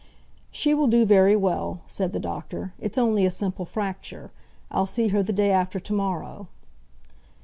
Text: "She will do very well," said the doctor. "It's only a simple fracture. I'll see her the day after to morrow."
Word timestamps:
"She 0.51 0.73
will 0.73 0.87
do 0.87 1.05
very 1.05 1.35
well," 1.35 1.81
said 1.85 2.11
the 2.11 2.17
doctor. 2.17 2.73
"It's 2.79 2.97
only 2.97 3.23
a 3.23 3.29
simple 3.29 3.65
fracture. 3.65 4.31
I'll 4.71 4.87
see 4.87 5.09
her 5.09 5.21
the 5.21 5.31
day 5.31 5.51
after 5.51 5.79
to 5.79 5.93
morrow." 5.93 6.47